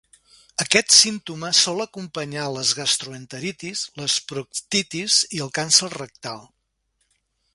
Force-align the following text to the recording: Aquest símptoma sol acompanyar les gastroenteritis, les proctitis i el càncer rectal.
Aquest 0.63 0.93
símptoma 0.99 1.49
sol 1.57 1.83
acompanyar 1.85 2.45
les 2.55 2.71
gastroenteritis, 2.79 3.85
les 4.01 4.17
proctitis 4.33 5.19
i 5.39 5.43
el 5.47 5.55
càncer 5.61 5.91
rectal. 5.99 6.45